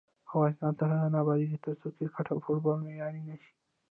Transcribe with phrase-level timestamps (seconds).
[0.29, 3.51] افغانستان تر هغو نه ابادیږي، ترڅو کرکټ او فوټبال معیاري نشي.